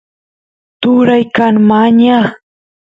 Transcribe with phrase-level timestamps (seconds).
[0.81, 2.27] turay kan mañaq